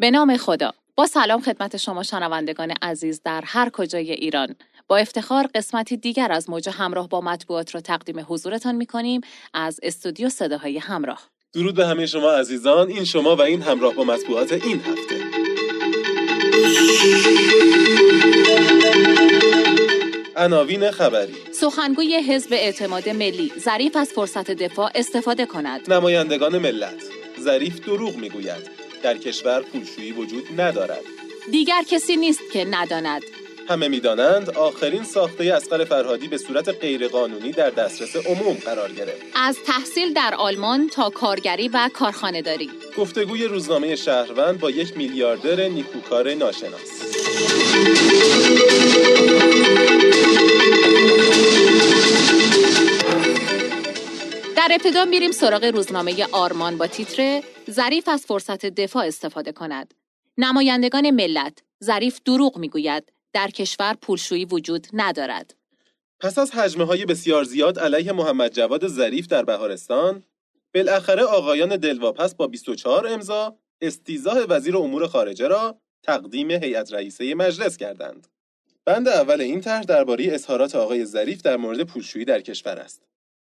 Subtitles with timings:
[0.00, 0.72] به نام خدا.
[0.96, 4.56] با سلام خدمت شما شنوندگان عزیز در هر کجای ایران.
[4.88, 9.20] با افتخار قسمتی دیگر از موج همراه با مطبوعات را تقدیم حضورتان می کنیم
[9.54, 11.22] از استودیو صداهای همراه.
[11.52, 15.24] درود به همه شما عزیزان این شما و این همراه با مطبوعات این هفته.
[20.36, 21.34] عناوین خبری.
[21.52, 25.92] سخنگوی حزب اعتماد ملی ظریف از فرصت دفاع استفاده کند.
[25.92, 27.04] نمایندگان ملت.
[27.40, 28.79] ظریف دروغ می‌گوید.
[29.02, 31.00] در کشور پولشویی وجود ندارد.
[31.50, 33.22] دیگر کسی نیست که نداند.
[33.68, 39.22] همه می‌دانند آخرین ساخته اسقر فرهادی به صورت غیرقانونی در دسترس عموم قرار گرفت.
[39.34, 42.70] از تحصیل در آلمان تا کارگری و کارخانهداری.
[42.98, 47.00] گفتگوی روزنامه شهروند با یک میلیاردر نیکوکار ناشناس.
[54.56, 59.94] در ابتدا میریم سراغ روزنامه آرمان با تیتر ظریف از فرصت دفاع استفاده کند
[60.38, 65.54] نمایندگان ملت ظریف دروغ می‌گوید در کشور پولشویی وجود ندارد
[66.20, 70.22] پس از حجمه های بسیار زیاد علیه محمد جواد ظریف در بهارستان
[70.74, 77.76] بالاخره آقایان دلواپس با 24 امضا استیزاه وزیر امور خارجه را تقدیم هیئت رئیسه مجلس
[77.76, 78.26] کردند.
[78.84, 83.02] بند اول این طرح درباره اظهارات آقای ظریف در مورد پولشویی در کشور است.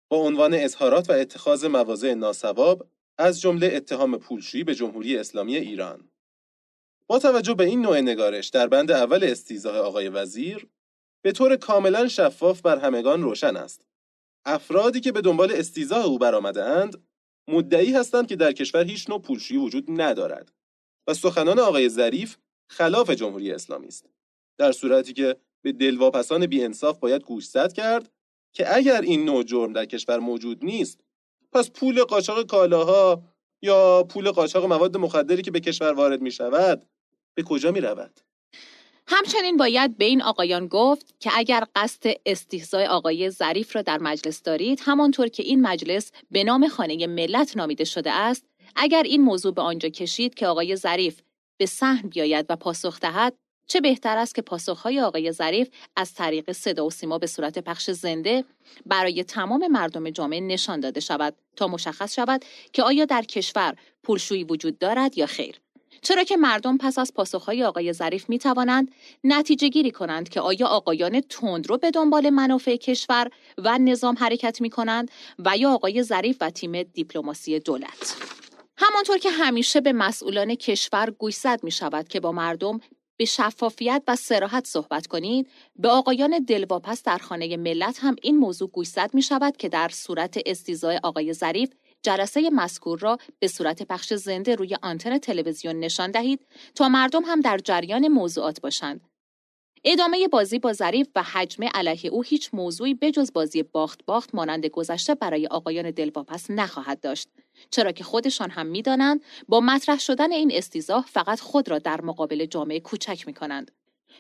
[0.10, 2.88] با عنوان اظهارات و اتخاذ مواضع ناسواب
[3.18, 6.10] از جمله اتهام پولشویی به جمهوری اسلامی ایران.
[7.08, 10.68] با توجه به این نوع نگارش در بند اول استیزاه آقای وزیر
[11.22, 13.86] به طور کاملا شفاف بر همگان روشن است.
[14.46, 17.08] افرادی که به دنبال استیزاه او برآمده اند
[17.48, 20.52] مدعی هستند که در کشور هیچ نوع پولشویی وجود ندارد
[21.08, 22.38] و سخنان آقای ظریف
[22.70, 24.06] خلاف جمهوری اسلامی است.
[24.58, 28.12] در صورتی که به دلواپسان بیانصاف باید گوشزد کرد
[28.54, 31.07] که اگر این نوع جرم در کشور موجود نیست
[31.52, 33.22] پس پول قاچاق کالاها
[33.62, 36.86] یا پول قاچاق مواد مخدری که به کشور وارد می شود
[37.34, 38.20] به کجا می رود؟
[39.08, 44.44] همچنین باید به این آقایان گفت که اگر قصد استهزای آقای ظریف را در مجلس
[44.44, 49.54] دارید همانطور که این مجلس به نام خانه ملت نامیده شده است اگر این موضوع
[49.54, 51.22] به آنجا کشید که آقای ظریف
[51.58, 53.34] به صحن بیاید و پاسخ دهد
[53.68, 57.92] چه بهتر است که پاسخهای آقای ظریف از طریق صدا و سیما به صورت پخش
[57.92, 58.44] زنده
[58.86, 64.44] برای تمام مردم جامعه نشان داده شود تا مشخص شود که آیا در کشور پولشویی
[64.44, 65.60] وجود دارد یا خیر؟
[66.02, 68.92] چرا که مردم پس از پاسخهای آقای ظریف می توانند
[69.24, 74.70] نتیجه گیری کنند که آیا آقایان تندرو به دنبال منافع کشور و نظام حرکت می
[74.70, 78.16] کنند و یا آقای ظریف و تیم دیپلماسی دولت؟
[78.78, 82.80] همانطور که همیشه به مسئولان کشور گوشزد می شود که با مردم
[83.18, 85.50] به شفافیت و سراحت صحبت کنید.
[85.76, 90.40] به آقایان دلواپس در خانه ملت هم این موضوع گوشزد می شود که در صورت
[90.46, 91.70] استیزای آقای ظریف
[92.04, 96.46] جلسه مذکور را به صورت پخش زنده روی آنتن تلویزیون نشان دهید
[96.76, 99.02] تا مردم هم در جریان موضوعات باشند.
[99.84, 104.66] ادامه بازی با ظریف و حجم علیه او هیچ موضوعی بجز بازی باخت باخت مانند
[104.66, 107.30] گذشته برای آقایان دلواپس نخواهد داشت.
[107.72, 112.46] چرا که خودشان هم می‌دانند با مطرح شدن این استیزاه فقط خود را در مقابل
[112.46, 113.72] جامعه کوچک می کنند.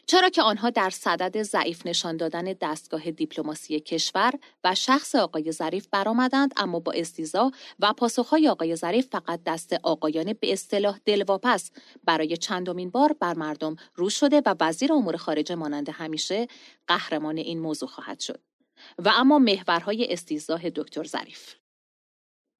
[0.05, 4.33] چرا که آنها در صدد ضعیف نشان دادن دستگاه دیپلماسی کشور
[4.63, 10.33] و شخص آقای ظریف برآمدند اما با استیزا و پاسخهای آقای ظریف فقط دست آقایان
[10.33, 11.71] به اصطلاح دلواپس
[12.03, 16.47] برای چندمین بار بر مردم رو شده و وزیر امور خارجه مانند همیشه
[16.87, 18.41] قهرمان این موضوع خواهد شد
[18.97, 21.55] و اما محورهای استیزاه دکتر ظریف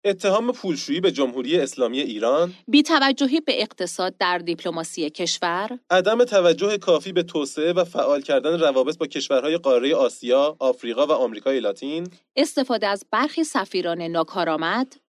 [0.08, 2.54] اتهام پولشویی به جمهوری اسلامی ایران.
[2.68, 5.80] بیتوجهی به اقتصاد در دیپلماسی کشور.
[5.90, 11.12] عدم توجه کافی به توسعه و فعال کردن روابط با کشورهای قاره آسیا، آفریقا و
[11.12, 12.08] آمریکای لاتین.
[12.36, 15.07] استفاده از برخی سفیران ناکارآمد.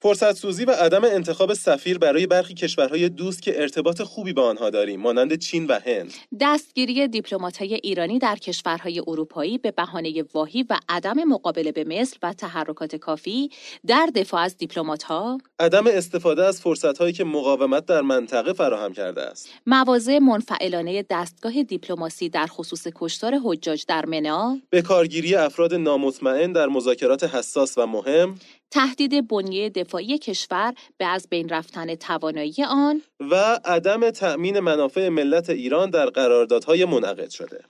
[0.00, 4.70] فرصت سوزی و عدم انتخاب سفیر برای برخی کشورهای دوست که ارتباط خوبی با آنها
[4.70, 6.14] داریم مانند چین و هند.
[6.40, 12.32] دستگیری دیپلمات‌های ایرانی در کشورهای اروپایی به بهانه واهی و عدم مقابله به مصر و
[12.32, 13.50] تحرکات کافی
[13.86, 19.48] در دفاع از دیپلمات‌ها؟ عدم استفاده از فرصتهایی که مقاومت در منطقه فراهم کرده است.
[19.66, 26.66] مواضع منفعلانه دستگاه دیپلماسی در خصوص کشتار حجاج در منا به کارگیری افراد نامطمئن در
[26.66, 28.34] مذاکرات حساس و مهم؟
[28.70, 35.50] تهدید بنیه دفاعی کشور به از بین رفتن توانایی آن و عدم تأمین منافع ملت
[35.50, 37.64] ایران در قراردادهای منعقد شده.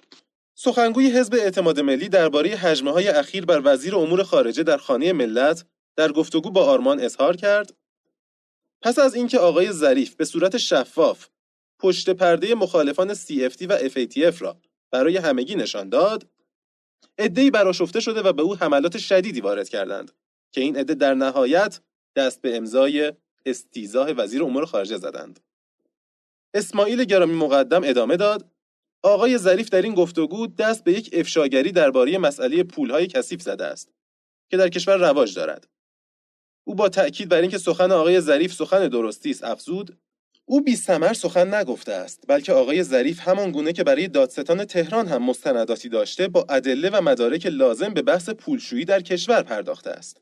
[0.55, 5.65] سخنگوی حزب اعتماد ملی درباره حجمه های اخیر بر وزیر امور خارجه در خانه ملت
[5.97, 7.75] در گفتگو با آرمان اظهار کرد
[8.83, 11.27] پس از اینکه آقای ظریف به صورت شفاف
[11.81, 14.57] پشت پرده مخالفان CFT و FATF را
[14.91, 16.27] برای همگی نشان داد
[17.19, 20.13] عدهای براشفته شده و به او حملات شدیدی وارد کردند
[20.53, 21.81] که این عده در نهایت
[22.17, 23.13] دست به امضای
[23.47, 25.41] استیزاه وزیر امور خارجه زدند.
[26.55, 28.51] اسماعیل گرامی مقدم ادامه داد
[29.03, 33.93] آقای ظریف در این گفتگو دست به یک افشاگری درباره مسئله پولهای کثیف زده است
[34.51, 35.69] که در کشور رواج دارد.
[36.65, 39.99] او با تأکید بر اینکه سخن آقای ظریف سخن درستی است افزود
[40.45, 45.07] او بی سمر سخن نگفته است بلکه آقای ظریف همان گونه که برای دادستان تهران
[45.07, 50.21] هم مستنداتی داشته با ادله و مدارک لازم به بحث پولشویی در کشور پرداخته است.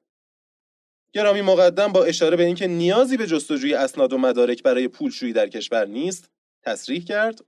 [1.16, 5.48] گرامی مقدم با اشاره به اینکه نیازی به جستجوی اسناد و مدارک برای پولشویی در
[5.48, 6.30] کشور نیست،
[6.62, 7.44] تصریح کرد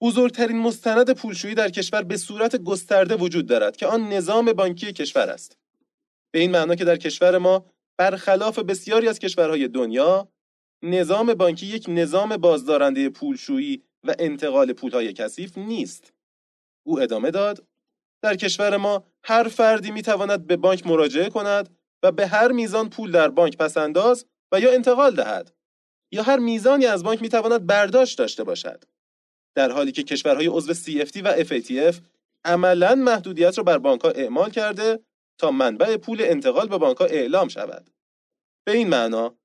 [0.00, 5.30] بزرگترین مستند پولشویی در کشور به صورت گسترده وجود دارد که آن نظام بانکی کشور
[5.30, 5.56] است.
[6.30, 7.66] به این معنا که در کشور ما
[7.96, 10.28] برخلاف بسیاری از کشورهای دنیا
[10.82, 16.12] نظام بانکی یک نظام بازدارنده پولشویی و انتقال پولهای کثیف نیست.
[16.86, 17.64] او ادامه داد
[18.22, 22.90] در کشور ما هر فردی می تواند به بانک مراجعه کند و به هر میزان
[22.90, 25.52] پول در بانک پسنداز و یا انتقال دهد
[26.12, 28.84] یا هر میزانی از بانک می تواند برداشت داشته باشد.
[29.54, 31.96] در حالی که کشورهای عضو CFT و FATF
[32.44, 35.00] عملا محدودیت را بر بانک ها اعمال کرده
[35.38, 37.90] تا منبع پول انتقال به بانک ها اعلام شود.
[38.64, 39.38] به این معنا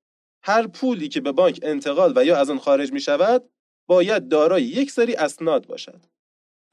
[0.43, 3.49] هر پولی که به بانک انتقال و یا از آن خارج می شود
[3.89, 6.05] باید دارای یک سری اسناد باشد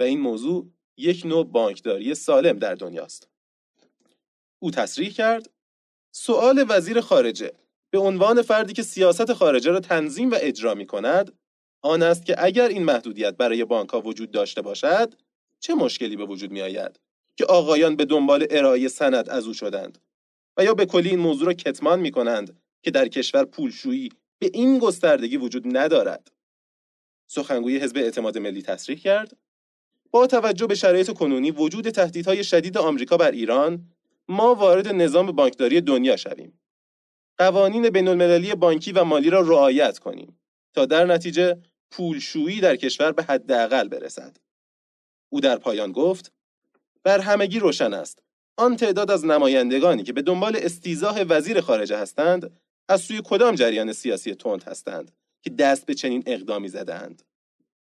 [0.00, 3.28] و این موضوع یک نوع بانکداری سالم در دنیاست.
[4.62, 5.50] او تصریح کرد
[6.16, 7.52] سؤال وزیر خارجه.
[7.90, 11.32] به عنوان فردی که سیاست خارجه را تنظیم و اجرا می کند
[11.82, 15.14] آن است که اگر این محدودیت برای بانک ها وجود داشته باشد
[15.61, 17.00] چه مشکلی به وجود می آید
[17.37, 19.99] که آقایان به دنبال ارائه سند از او شدند
[20.56, 24.08] و یا به کلی این موضوع را کتمان می کنند که در کشور پولشویی
[24.38, 26.31] به این گستردگی وجود ندارد.
[27.26, 29.37] سخنگوی حزب اعتماد ملی تصریح کرد.
[30.11, 33.94] با توجه به شرایط کنونی وجود تهدیدهای شدید آمریکا بر ایران
[34.29, 36.61] ما وارد نظام بانکداری دنیا شویم.
[37.38, 40.41] قوانین بین المللی بانکی و مالی را رعایت کنیم
[40.73, 44.37] تا در نتیجه پولشویی در کشور به حداقل برسد.
[45.29, 46.32] او در پایان گفت
[47.03, 48.23] بر همگی روشن است.
[48.56, 53.93] آن تعداد از نمایندگانی که به دنبال استیزاه وزیر خارجه هستند از سوی کدام جریان
[53.93, 55.12] سیاسی تند هستند
[55.43, 57.23] که دست به چنین اقدامی زدهاند؟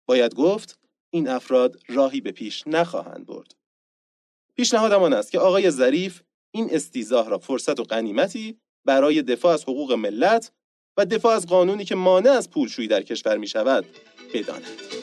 [0.06, 0.80] باید گفت
[1.10, 3.56] این افراد راهی به پیش نخواهند برد.
[4.60, 6.22] پیشنهادم آن است که آقای ظریف
[6.52, 10.52] این استیزاه را فرصت و غنیمتی برای دفاع از حقوق ملت
[10.98, 13.86] و دفاع از قانونی که مانع از پولشویی در کشور می شود
[14.34, 14.99] بداند.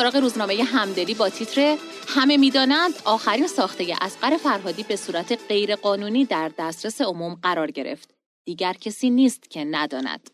[0.00, 1.76] سراغ روزنامه همدلی با تیتر
[2.08, 8.14] همه می‌دانند آخرین ساخته اسقر فرهادی به صورت غیرقانونی در دسترس عموم قرار گرفت.
[8.44, 10.30] دیگر کسی نیست که نداند.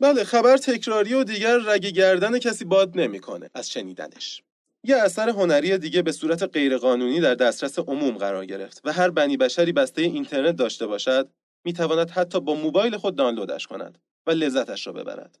[0.00, 4.42] بله خبر تکراری و دیگر رگ گردن کسی باد نمی‌کنه از شنیدنش.
[4.84, 9.36] یه اثر هنری دیگه به صورت غیرقانونی در دسترس عموم قرار گرفت و هر بنی
[9.36, 11.28] بشری بسته اینترنت داشته باشد
[11.64, 15.38] می‌تواند حتی با موبایل خود دانلودش کند و لذتش را ببرد.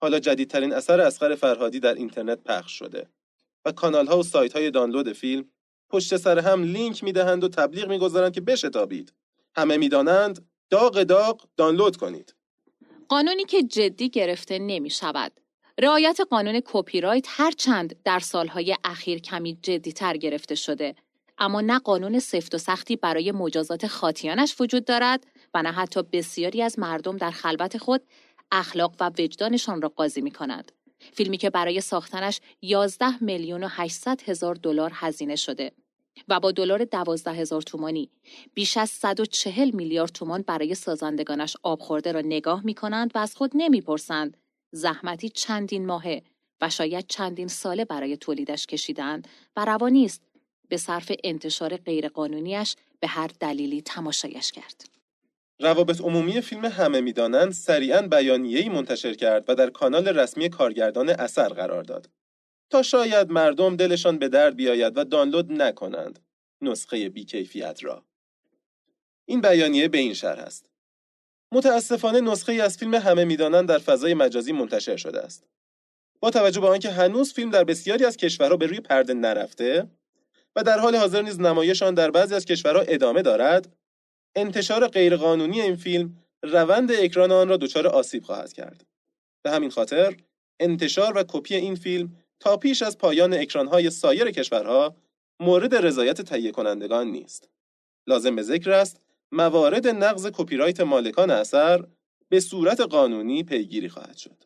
[0.00, 3.08] حالا جدیدترین اثر اسقر فرهادی در اینترنت پخش شده
[3.64, 5.44] و کانال ها و سایت های دانلود فیلم
[5.90, 9.12] پشت سر هم لینک می‌دهند و تبلیغ می‌گذارند که بشتابید.
[9.54, 12.34] همه می‌دانند داغ داغ دانلود کنید.
[13.08, 15.32] قانونی که جدی گرفته نمی شود.
[15.78, 20.94] رعایت قانون کپی رایت هر چند در سالهای اخیر کمی جدیتر گرفته شده.
[21.38, 26.62] اما نه قانون سفت و سختی برای مجازات خاطیانش وجود دارد و نه حتی بسیاری
[26.62, 28.02] از مردم در خلوت خود
[28.52, 30.72] اخلاق و وجدانشان را قاضی می کند.
[31.12, 35.72] فیلمی که برای ساختنش 11 میلیون و 800 هزار دلار هزینه شده
[36.28, 38.10] و با دلار 12 هزار تومانی
[38.54, 43.36] بیش از 140 میلیارد تومان برای سازندگانش آب خورده را نگاه می کنند و از
[43.36, 44.36] خود نمی‌پرسند
[44.70, 46.22] زحمتی چندین ماهه
[46.60, 50.22] و شاید چندین ساله برای تولیدش کشیدند و روانی است
[50.68, 54.95] به صرف انتشار غیرقانونیش به هر دلیلی تماشایش کرد.
[55.60, 61.48] روابط عمومی فیلم همه می‌دانند سریعا بیانیه‌ای منتشر کرد و در کانال رسمی کارگردان اثر
[61.48, 62.10] قرار داد.
[62.70, 66.18] تا شاید مردم دلشان به درد بیاید و دانلود نکنند.
[66.62, 68.04] نسخه بیکیفیت را.
[69.24, 70.70] این بیانیه به این شرح است.
[71.52, 75.46] متاسفانه نسخه ای از فیلم همه می‌دانند در فضای مجازی منتشر شده است.
[76.20, 79.86] با توجه به آنکه هنوز فیلم در بسیاری از کشورها به روی پرده نرفته
[80.56, 83.76] و در حال حاضر نیز نمایش آن در بعضی از کشورها ادامه دارد
[84.36, 88.84] انتشار غیرقانونی این فیلم روند اکران آن را دچار آسیب خواهد کرد.
[89.42, 90.16] به همین خاطر
[90.60, 94.96] انتشار و کپی این فیلم تا پیش از پایان اکرانهای سایر کشورها
[95.40, 97.48] مورد رضایت تهیه کنندگان نیست.
[98.06, 99.00] لازم به ذکر است
[99.32, 101.84] موارد نقض کپی رایت مالکان اثر
[102.28, 104.44] به صورت قانونی پیگیری خواهد شد.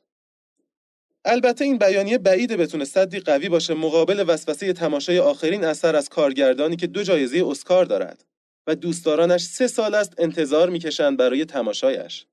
[1.25, 6.76] البته این بیانیه بعیده بتونه صدی قوی باشه مقابل وسوسه تماشای آخرین اثر از کارگردانی
[6.76, 8.25] که دو جایزه اسکار دارد
[8.67, 12.26] و دوستدارانش سه سال است انتظار می‌کشند برای تماشایش.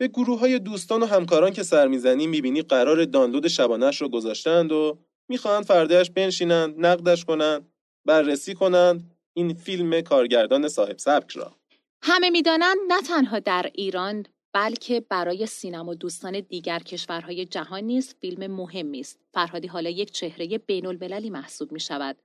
[0.00, 4.72] به گروه های دوستان و همکاران که سر می‌زنی می‌بینی قرار دانلود شبانش رو گذاشتند
[4.72, 4.98] و
[5.28, 7.72] می‌خواهند فردهش بنشینند نقدش کنند
[8.06, 11.56] بررسی کنند این فیلم کارگردان صاحب سبک را
[12.02, 18.52] همه می‌دانند نه تنها در ایران بلکه برای سینما دوستان دیگر کشورهای جهان نیز فیلم
[18.52, 19.18] مهمی است.
[19.34, 22.16] فرهادی حالا یک چهره بین المللی محسوب می شود.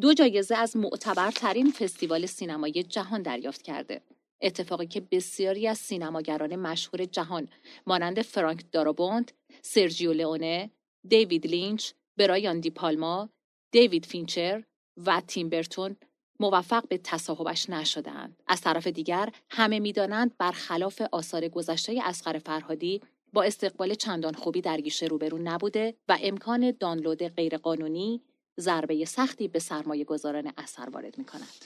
[0.00, 4.00] دو جایزه از معتبرترین فستیوال سینمایی جهان دریافت کرده.
[4.40, 7.48] اتفاقی که بسیاری از سینماگران مشهور جهان
[7.86, 10.70] مانند فرانک دارابونت، سرجیو لئونه،
[11.08, 13.28] دیوید لینچ، برایان دی پالما،
[13.72, 14.62] دیوید فینچر
[15.06, 15.96] و تیم برتون
[16.40, 18.42] موفق به تصاحبش نشدهاند.
[18.46, 23.00] از طرف دیگر همه می‌دانند برخلاف آثار گذشته اسقر فرهادی
[23.32, 28.22] با استقبال چندان خوبی در گیشه روبرو نبوده و امکان دانلود غیرقانونی
[28.60, 31.64] ضربه سختی به سرمایه گذاران اثر وارد می کند.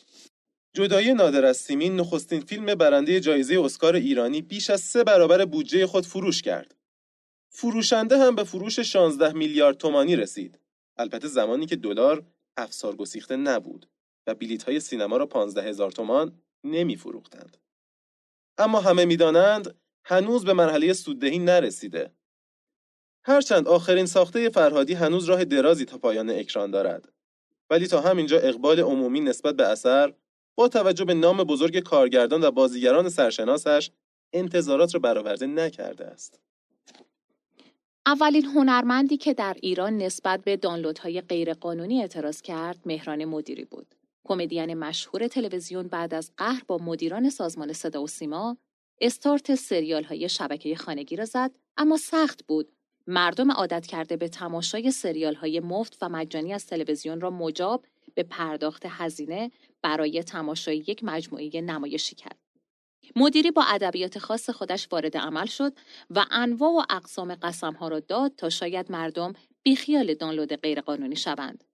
[0.74, 5.86] جدای نادر از سیمین نخستین فیلم برنده جایزه اسکار ایرانی بیش از سه برابر بودجه
[5.86, 6.74] خود فروش کرد.
[7.52, 10.58] فروشنده هم به فروش 16 میلیارد تومانی رسید.
[10.96, 13.88] البته زمانی که دلار افسار گسیخته نبود
[14.26, 17.56] و بلیت های سینما را 15 هزار تومان نمی فروختند.
[18.58, 22.14] اما همه می‌دانند هنوز به مرحله سوددهی نرسیده.
[23.24, 27.08] هرچند آخرین ساخته فرهادی هنوز راه درازی تا پایان اکران دارد.
[27.70, 30.12] ولی تا همینجا اقبال عمومی نسبت به اثر
[30.54, 33.90] با توجه به نام بزرگ کارگردان و بازیگران سرشناسش
[34.32, 36.40] انتظارات را برآورده نکرده است.
[38.06, 43.94] اولین هنرمندی که در ایران نسبت به دانلودهای غیرقانونی اعتراض کرد مهران مدیری بود.
[44.24, 48.56] کمدین مشهور تلویزیون بعد از قهر با مدیران سازمان صدا و سیما
[49.00, 52.72] استارت سریال های شبکه خانگی را زد اما سخت بود
[53.10, 58.22] مردم عادت کرده به تماشای سریال های مفت و مجانی از تلویزیون را مجاب به
[58.22, 59.50] پرداخت هزینه
[59.82, 62.38] برای تماشای یک مجموعه نمایشی کرد.
[63.16, 65.72] مدیری با ادبیات خاص خودش وارد عمل شد
[66.10, 71.64] و انواع و اقسام قسم ها را داد تا شاید مردم بیخیال دانلود غیرقانونی شوند.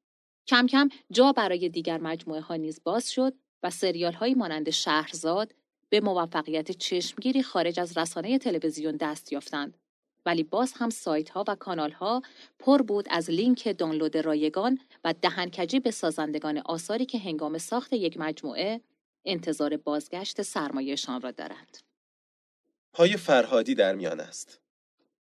[0.47, 5.55] کم کم جا برای دیگر مجموعه ها نیز باز شد و سریال های مانند شهرزاد
[5.89, 9.79] به موفقیت چشمگیری خارج از رسانه تلویزیون دست یافتند.
[10.27, 12.23] ولی باز هم سایت ها و کانال ها
[12.59, 18.19] پر بود از لینک دانلود رایگان و دهنکجی به سازندگان آثاری که هنگام ساخت یک
[18.19, 18.81] مجموعه
[19.25, 21.79] انتظار بازگشت سرمایهشان را دارند.
[22.93, 24.61] پای فرهادی در میان است.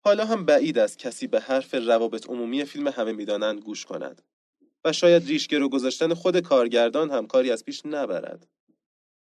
[0.01, 4.23] حالا هم بعید است کسی به حرف روابط عمومی فیلم همه می‌دانند گوش کند
[4.85, 8.47] و شاید ریشگرو گذاشتن خود کارگردان هم کاری از پیش نبرد.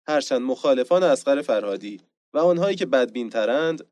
[0.06, 2.00] هرچند مخالفان اسقر فرهادی
[2.34, 3.84] و آنهایی که بدبین ترند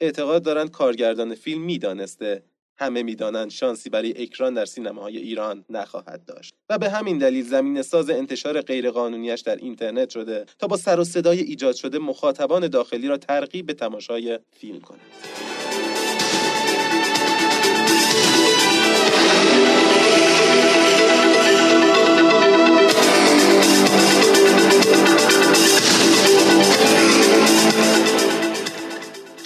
[0.00, 2.42] اعتقاد دارند کارگردان فیلم می‌دانسته
[2.76, 7.82] همه می‌دانند شانسی برای اکران در سینماهای ایران نخواهد داشت و به همین دلیل زمین
[7.82, 13.08] ساز انتشار غیرقانونیش در اینترنت شده تا با سر و صدای ایجاد شده مخاطبان داخلی
[13.08, 15.00] را ترغیب به تماشای فیلم کند.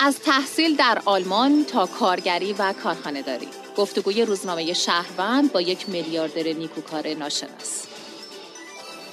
[0.04, 6.42] از تحصیل در آلمان تا کارگری و کارخانه داری گفتگوی روزنامه شهروند با یک میلیاردر
[6.42, 7.86] نیکوکار ناشناس.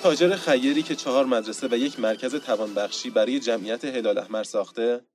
[0.04, 5.06] تاجر خیری که چهار مدرسه و یک مرکز توانبخشی برای جمعیت هلال احمر ساخته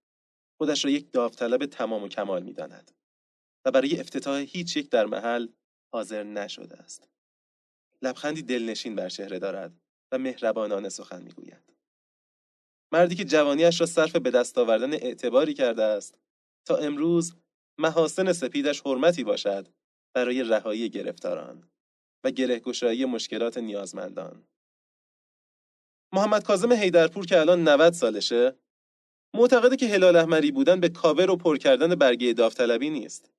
[0.58, 2.90] خودش را یک داوطلب تمام و کمال می‌داند
[3.64, 5.48] و برای افتتاح هیچ یک در محل
[5.92, 7.08] حاضر نشده است.
[8.02, 9.72] لبخندی دلنشین بر چهره دارد
[10.12, 11.73] و مهربانانه سخن می‌گوید.
[12.94, 16.18] مردی که جوانیش را صرف به دست آوردن اعتباری کرده است
[16.64, 17.34] تا امروز
[17.78, 19.68] محاسن سپیدش حرمتی باشد
[20.14, 21.70] برای رهایی گرفتاران
[22.24, 24.44] و گرهگشایی مشکلات نیازمندان.
[26.12, 28.54] محمد کاظم هیدرپور که الان 90 سالشه
[29.34, 33.30] معتقده که هلال احمری بودن به کاور و پر کردن برگه داوطلبی نیست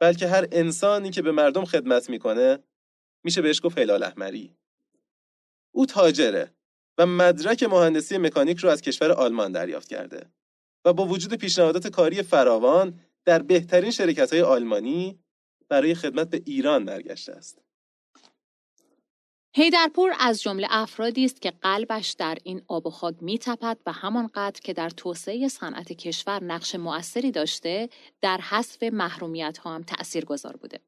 [0.00, 2.58] بلکه هر انسانی که به مردم خدمت می‌کنه
[3.24, 4.56] میشه بهش گفت هلال احمری
[5.74, 6.54] او تاجره
[7.00, 10.26] و مدرک مهندسی مکانیک رو از کشور آلمان دریافت کرده
[10.84, 15.18] و با وجود پیشنهادات کاری فراوان در بهترین شرکت های آلمانی
[15.68, 17.62] برای خدمت به ایران برگشته است.
[19.56, 24.60] هیدرپور از جمله افرادی است که قلبش در این آب و خاک میتپد و همانقدر
[24.60, 27.88] که در توسعه صنعت کشور نقش مؤثری داشته
[28.20, 30.80] در حذف محرومیت ها هم تأثیر گذار بوده.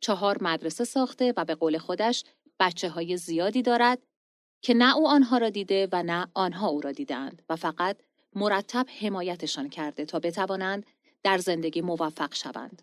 [0.00, 2.24] چهار مدرسه ساخته و به قول خودش
[2.60, 4.07] بچه های زیادی دارد
[4.62, 7.96] که نه او آنها را دیده و نه آنها او را دیدند و فقط
[8.34, 10.86] مرتب حمایتشان کرده تا بتوانند
[11.22, 12.82] در زندگی موفق شوند.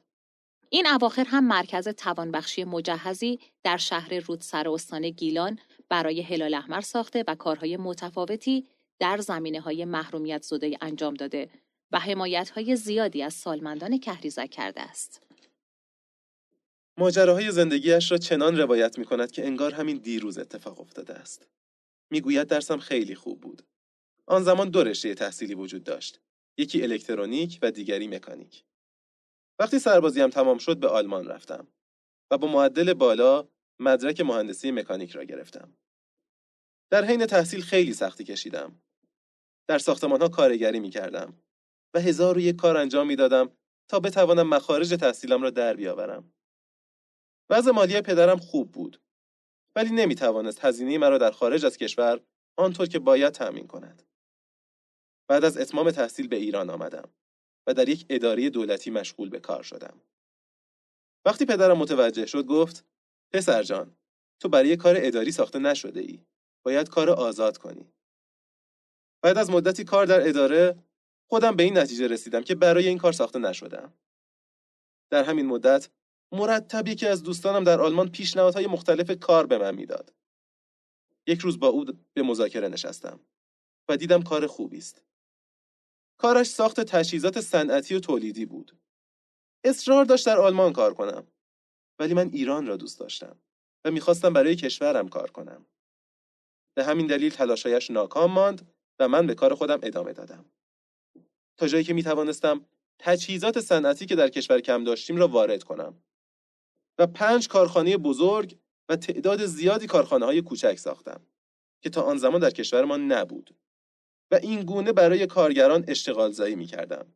[0.70, 7.24] این اواخر هم مرکز توانبخشی مجهزی در شهر رودسر استان گیلان برای هلال احمر ساخته
[7.28, 8.68] و کارهای متفاوتی
[9.00, 11.50] در زمینه های محرومیت زده انجام داده
[11.92, 15.22] و حمایت های زیادی از سالمندان کهریزک کرده است.
[16.98, 21.48] ماجراهای زندگیش را چنان روایت می کند که انگار همین دیروز اتفاق افتاده است.
[22.16, 23.62] می‌گوید درسم خیلی خوب بود.
[24.28, 26.22] آن زمان دو رشته تحصیلی وجود داشت.
[26.58, 28.64] یکی الکترونیک و دیگری مکانیک.
[29.60, 31.68] وقتی سربازیم تمام شد به آلمان رفتم
[32.32, 33.48] و با معدل بالا
[33.80, 35.78] مدرک مهندسی مکانیک را گرفتم.
[36.92, 38.82] در حین تحصیل خیلی سختی کشیدم.
[39.68, 41.42] در ساختمان ها کارگری می کردم
[41.94, 43.52] و هزار و یک کار انجام می دادم
[43.88, 46.34] تا بتوانم مخارج تحصیلم را در بیاورم.
[47.50, 49.02] وضع مالی پدرم خوب بود
[49.76, 52.22] ولی نمی توانست هزینه مرا در خارج از کشور
[52.58, 54.04] آنطور که باید تأمین کند.
[55.30, 57.10] بعد از اتمام تحصیل به ایران آمدم
[57.68, 60.02] و در یک اداره دولتی مشغول به کار شدم.
[61.26, 62.86] وقتی پدرم متوجه شد گفت
[63.34, 63.96] پسر جان
[64.42, 66.26] تو برای کار اداری ساخته نشده ای.
[66.66, 67.94] باید کار آزاد کنی.
[69.24, 70.84] بعد از مدتی کار در اداره
[71.30, 73.94] خودم به این نتیجه رسیدم که برای این کار ساخته نشدم.
[75.12, 75.90] در همین مدت
[76.36, 80.14] مرتب یکی از دوستانم در آلمان پیشنهادهای مختلف کار به من می‌داد.
[81.28, 83.20] یک روز با او به مذاکره نشستم
[83.90, 85.02] و دیدم کار خوبی است.
[86.18, 88.78] کارش ساخت تجهیزات صنعتی و تولیدی بود.
[89.64, 91.28] اصرار داشت در آلمان کار کنم.
[92.00, 93.40] ولی من ایران را دوست داشتم
[93.86, 95.66] و می‌خواستم برای کشورم کار کنم.
[96.76, 100.46] به همین دلیل تلاشایش ناکام ماند و من به کار خودم ادامه دادم.
[101.58, 102.66] تا جایی که می توانستم
[103.00, 106.04] تجهیزات صنعتی که در کشور کم داشتیم را وارد کنم
[107.00, 108.58] و پنج کارخانه بزرگ
[108.90, 111.22] و تعداد زیادی کارخانه های کوچک ساختم
[111.82, 113.56] که تا آن زمان در کشور ما نبود
[114.32, 117.16] و این گونه برای کارگران اشتغال زایی می کردم.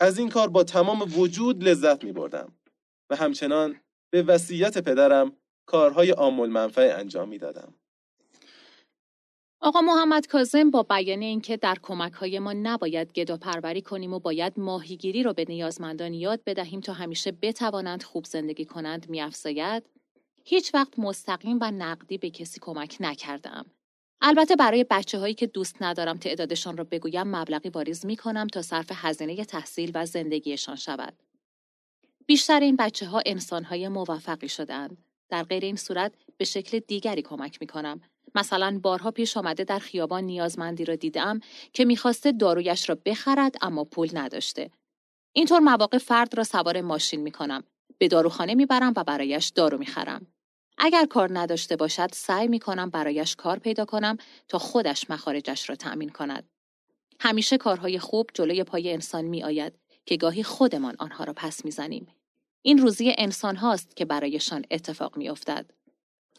[0.00, 2.52] از این کار با تمام وجود لذت می بردم
[3.10, 3.80] و همچنان
[4.12, 5.36] به وصیت پدرم
[5.66, 7.74] کارهای آمول منفع انجام می دادم.
[9.64, 14.18] آقا محمد کازم با بیان اینکه در کمک های ما نباید گدا پروری کنیم و
[14.18, 19.82] باید ماهیگیری رو به نیازمندان یاد بدهیم تا همیشه بتوانند خوب زندگی کنند میافزاید
[20.44, 23.66] هیچ وقت مستقیم و نقدی به کسی کمک نکردم.
[24.20, 28.62] البته برای بچه هایی که دوست ندارم تعدادشان را بگویم مبلغی واریز می کنم تا
[28.62, 31.14] صرف هزینه تحصیل و زندگیشان شود.
[32.26, 34.96] بیشتر این بچه ها انسان های موفقی شدند.
[35.28, 38.00] در غیر این صورت به شکل دیگری کمک می کنم
[38.34, 41.40] مثلا بارها پیش آمده در خیابان نیازمندی را دیدم
[41.72, 44.70] که می‌خواسته دارویش را بخرد اما پول نداشته.
[45.32, 47.64] اینطور مواقع فرد را سوار ماشین می‌کنم.
[47.98, 50.26] به داروخانه می‌برم و برایش دارو می‌خرم.
[50.78, 54.16] اگر کار نداشته باشد سعی می‌کنم برایش کار پیدا کنم
[54.48, 56.48] تا خودش مخارجش را تأمین کند.
[57.20, 62.06] همیشه کارهای خوب جلوی پای انسان می آید که گاهی خودمان آنها را پس می‌زنیم.
[62.62, 65.70] این روزی انسان هاست که برایشان اتفاق می افتد.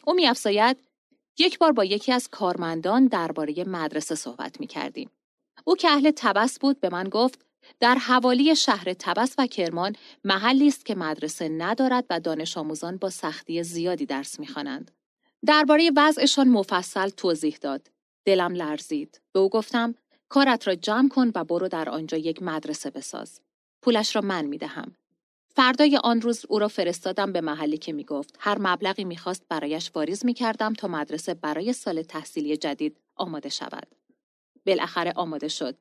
[0.04, 0.26] او می
[1.38, 5.10] یک بار با یکی از کارمندان درباره مدرسه صحبت می کردیم.
[5.64, 7.46] او که اهل تبس بود به من گفت
[7.80, 13.10] در حوالی شهر تبس و کرمان محلی است که مدرسه ندارد و دانش آموزان با
[13.10, 14.90] سختی زیادی درس می‌خوانند.
[15.46, 17.90] درباره وضعشان مفصل توضیح داد.
[18.24, 19.20] دلم لرزید.
[19.32, 19.94] به او گفتم
[20.28, 23.40] کارت را جمع کن و برو در آنجا یک مدرسه بساز.
[23.82, 24.96] پولش را من می دهم.
[25.56, 30.24] فردای آن روز او را فرستادم به محلی که می‌گفت هر مبلغی می‌خواست برایش واریز
[30.24, 33.86] می‌کردم تا مدرسه برای سال تحصیلی جدید آماده شود.
[34.66, 35.76] بالاخره آماده شد.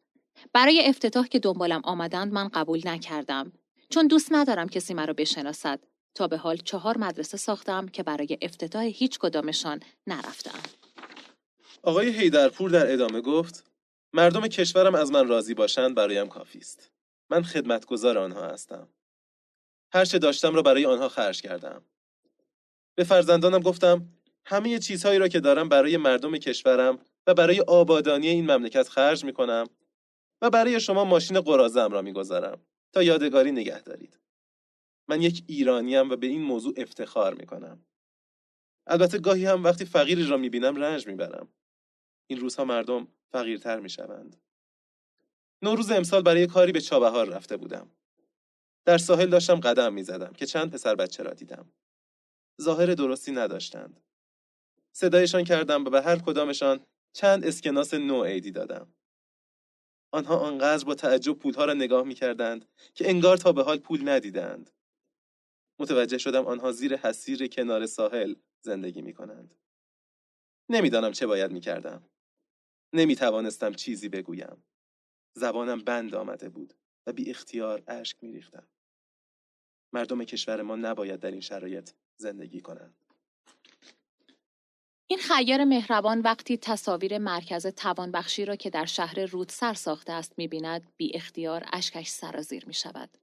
[0.53, 3.51] برای افتتاح که دنبالم آمدند من قبول نکردم
[3.89, 5.79] چون دوست ندارم کسی مرا بشناسد.
[6.15, 10.59] تا به حال چهار مدرسه ساختم که برای افتتاح هیچ کدامشان نرفتم.
[11.83, 13.71] آقای هیدرپور در ادامه گفت
[14.13, 16.91] مردم کشورم از من راضی باشند برایم کافی است.
[17.29, 18.87] من خدمتگزار آنها هستم.
[19.93, 21.83] هر چه داشتم را برای آنها خرج کردم.
[22.95, 24.07] به فرزندانم گفتم
[24.45, 29.33] همه چیزهایی را که دارم برای مردم کشورم و برای آبادانی این مملکت خرج می
[29.33, 29.69] کنم
[30.41, 32.61] و برای شما ماشین قرازم را می‌گذارم
[32.93, 34.19] تا یادگاری نگه دارید.
[35.07, 37.85] من یک ایرانیم و به این موضوع افتخار می کنم.
[38.87, 41.47] البته گاهی هم وقتی فقیری را می بینم رنج می برم.
[42.27, 44.41] این روزها مردم فقیرتر می شوند.
[45.61, 47.89] نوروز امسال برای کاری به چابهار رفته بودم.
[48.85, 51.73] در ساحل داشتم قدم می زدم که چند پسر بچه را دیدم.
[52.61, 53.99] ظاهر درستی نداشتند.
[54.95, 58.93] صدایشان کردم و به هر کدامشان چند اسکناس نو عیدی دادم.
[60.13, 64.09] آنها آنقدر با تعجب پولها را نگاه می کردند که انگار تا به حال پول
[64.09, 64.69] ندیدند.
[65.79, 69.55] متوجه شدم آنها زیر حسیر کنار ساحل زندگی می کنند.
[70.69, 72.09] نمی‌دانم چه باید می کردم.
[72.93, 74.63] نمی توانستم چیزی بگویم.
[75.37, 76.73] زبانم بند آمده بود
[77.07, 78.67] و بی اختیار اشک می ریختم.
[79.93, 82.95] مردم کشور ما نباید در این شرایط زندگی کنند.
[85.07, 90.93] این خیار مهربان وقتی تصاویر مرکز توانبخشی را که در شهر رودسر ساخته است می‌بیند
[90.97, 93.17] بی اختیار اشکش سرازیر می شود.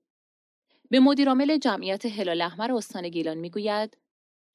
[0.90, 3.96] به مدیرعامل جمعیت هلال احمر استان گیلان می‌گوید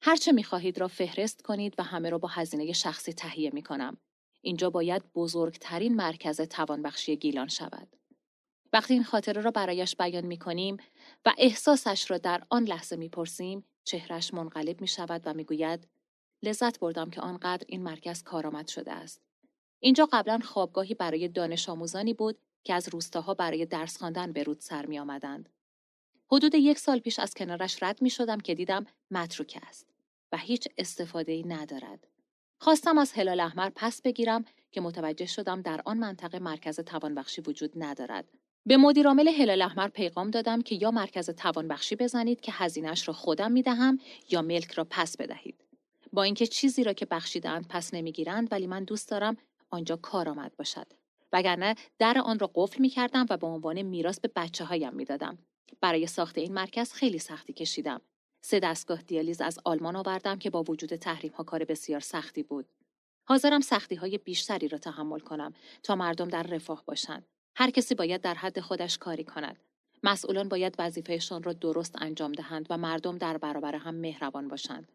[0.02, 3.96] هرچه می‌خواهید را فهرست کنید و همه را با هزینه شخصی تهیه می کنم.
[4.42, 7.96] اینجا باید بزرگترین مرکز توانبخشی گیلان شود.
[8.76, 10.76] وقتی این خاطره را برایش بیان می کنیم
[11.26, 15.88] و احساسش را در آن لحظه می پرسیم، چهرش منقلب می شود و می گوید
[16.42, 19.20] لذت بردم که آنقدر این مرکز کارآمد شده است.
[19.80, 24.60] اینجا قبلا خوابگاهی برای دانش آموزانی بود که از روستاها برای درس خواندن به رود
[24.60, 25.48] سر می آمدند.
[26.32, 29.86] حدود یک سال پیش از کنارش رد می شدم که دیدم متروک است
[30.32, 32.06] و هیچ استفاده ای ندارد.
[32.58, 37.72] خواستم از هلال احمر پس بگیرم که متوجه شدم در آن منطقه مرکز توانبخشی وجود
[37.76, 38.28] ندارد.
[38.66, 43.52] به مدیرعامل هلال احمر پیغام دادم که یا مرکز توانبخشی بزنید که هزینهش را خودم
[43.52, 43.98] می دهم
[44.30, 45.64] یا ملک را پس بدهید.
[46.12, 49.36] با اینکه چیزی را که بخشیدند پس نمی‌گیرند ولی من دوست دارم
[49.70, 50.86] آنجا کارآمد باشد.
[51.32, 55.04] وگرنه در آن را قفل می کردم و به عنوان میراث به بچه هایم می
[55.04, 55.38] دادم.
[55.80, 58.00] برای ساخت این مرکز خیلی سختی کشیدم.
[58.40, 62.66] سه دستگاه دیالیز از آلمان آوردم که با وجود تحریم ها کار بسیار سختی بود.
[63.24, 65.52] حاضرم سختی های بیشتری را تحمل کنم
[65.82, 67.26] تا مردم در رفاه باشند.
[67.58, 69.56] هر کسی باید در حد خودش کاری کند.
[70.02, 74.92] مسئولان باید وظیفهشان را درست انجام دهند و مردم در برابر هم مهربان باشند.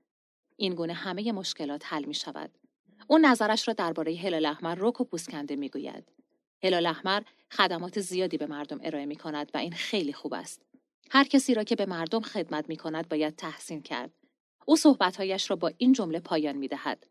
[0.57, 2.51] این گونه همه مشکلات حل می شود.
[3.07, 6.11] او نظرش را درباره هلال احمر رک و پوسکنده می گوید.
[6.63, 7.21] هلال احمر
[7.51, 10.61] خدمات زیادی به مردم ارائه می کند و این خیلی خوب است.
[11.11, 14.11] هر کسی را که به مردم خدمت می کند باید تحسین کرد.
[14.65, 17.07] او صحبتهایش را با این جمله پایان می دهد.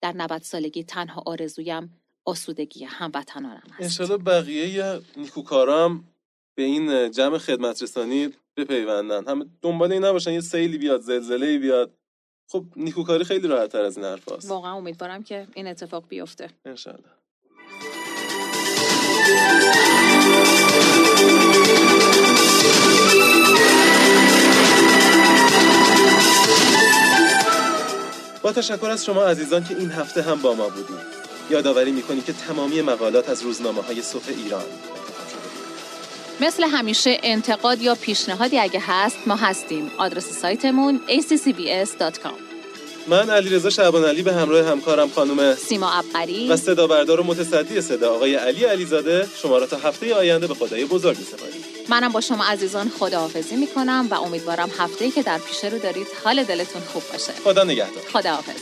[0.00, 3.80] در 90 سالگی تنها آرزویم آسودگی هموطنانم است.
[3.80, 6.04] انشالله بقیه نیکوکارا هم
[6.54, 9.28] به این جمع خدمت رسانی بپیوندن.
[9.28, 11.90] همه دنبال این نباشن یه سیلی بیاد زلزله بیاد
[12.50, 14.50] خب نیکوکاری خیلی راحت تر از این حرف هست.
[14.50, 17.08] واقعا امیدوارم که این اتفاق بیفته انشالله
[28.42, 31.15] با تشکر از شما عزیزان که این هفته هم با ما بودید
[31.50, 34.64] یادآوری می‌کنیم که تمامی مقالات از روزنامه های صبح ایران
[36.40, 39.90] مثل همیشه انتقاد یا پیشنهادی اگه هست ما هستیم.
[39.98, 42.34] آدرس سایتمون accbs.com
[43.08, 46.48] من علیرضا شعبان علی به همراه همکارم خانم سیما ابقری.
[46.48, 49.28] و صدا بردار و متصدی صدا آقای علی علیزاده.
[49.42, 51.64] شما را تا هفته آینده به خدای بزرگ می‌سپاریم.
[51.88, 56.44] منم با شما عزیزان خداحافظی می‌کنم و امیدوارم هفته‌ای که در پیش رو دارید حال
[56.44, 57.32] دلتون خوب باشه.
[57.44, 58.02] خدا نگهدار.
[58.12, 58.60] خداحافظ.